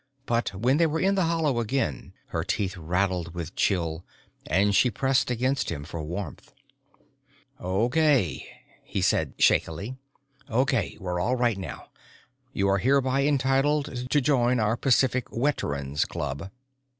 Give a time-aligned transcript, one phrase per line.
[0.25, 4.03] But when they were in the hollow again her teeth rattled with chill
[4.47, 6.53] and she pressed against him for warmth.
[7.61, 8.47] "Okay,"
[8.83, 9.97] he said shakily.
[10.49, 11.89] "Okay, we're all right now.
[12.51, 16.49] You are hereby entitled to join our Pacific wet erans' club."